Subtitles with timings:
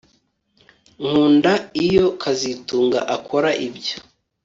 [0.99, 1.53] Nkunda
[1.85, 3.97] iyo kazitunga akora ibyo